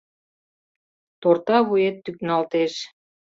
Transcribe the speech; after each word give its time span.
Торта 1.21 1.57
вует 1.67 1.95
тӱкналтеш. 2.03 2.73